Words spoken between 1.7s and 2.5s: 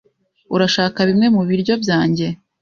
byanjye?